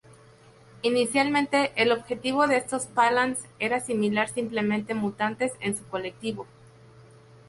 Inicialmente, 0.81 1.73
el 1.75 1.91
objetivo 1.91 2.47
de 2.47 2.57
estos 2.57 2.87
Phalanx 2.87 3.41
era 3.59 3.77
asimilar 3.77 4.29
simplemente 4.29 4.95
mutantes 4.95 5.51
en 5.59 5.77
su 5.77 5.85
colectivo. 5.89 6.47